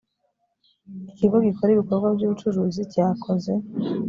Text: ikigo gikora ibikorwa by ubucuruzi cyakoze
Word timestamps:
ikigo 1.11 1.37
gikora 1.45 1.69
ibikorwa 1.73 2.07
by 2.15 2.23
ubucuruzi 2.27 2.81
cyakoze 2.93 3.51